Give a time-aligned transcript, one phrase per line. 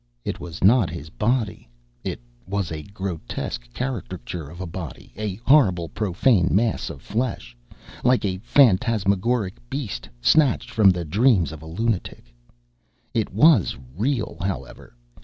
[0.25, 1.69] It was not his body!
[2.03, 7.55] It was a grotesque caricature of a body, a horrible profane mass of flesh,
[8.03, 12.33] like a phantasmagoric beast snatched from the dreams of a lunatic.
[13.13, 14.95] It was real, however.